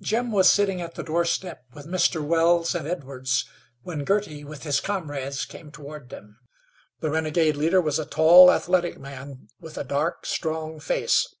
Jim 0.00 0.32
was 0.32 0.50
sitting 0.50 0.80
at 0.80 0.96
the 0.96 1.02
doorstep 1.04 1.62
with 1.74 1.86
Mr. 1.86 2.24
Wells 2.26 2.74
and 2.74 2.88
Edwards 2.88 3.44
when 3.82 4.02
Girty, 4.02 4.42
with 4.42 4.64
his 4.64 4.80
comrades, 4.80 5.44
came 5.44 5.70
toward 5.70 6.08
them. 6.08 6.40
The 6.98 7.10
renegade 7.10 7.54
leader 7.54 7.80
was 7.80 8.00
a 8.00 8.04
tall, 8.04 8.50
athletic 8.50 8.98
man, 8.98 9.46
with 9.60 9.78
a 9.78 9.84
dark, 9.84 10.26
strong 10.26 10.80
face. 10.80 11.36